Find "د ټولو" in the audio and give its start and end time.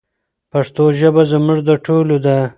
1.67-2.15